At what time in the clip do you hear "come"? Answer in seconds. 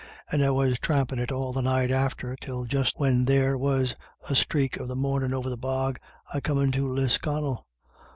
6.39-6.57